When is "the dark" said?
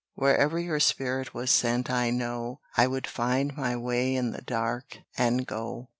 4.31-4.97